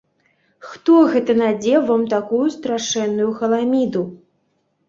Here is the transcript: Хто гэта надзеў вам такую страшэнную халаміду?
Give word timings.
Хто 0.69 0.95
гэта 1.15 1.35
надзеў 1.41 1.85
вам 1.91 2.07
такую 2.15 2.41
страшэнную 2.57 3.29
халаміду? 3.43 4.01